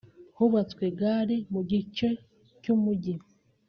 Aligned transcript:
Hubatswe 0.37 0.85
gare 0.99 1.37
mu 1.51 1.61
gice 1.69 2.07
cy’Umujyi 2.61 3.13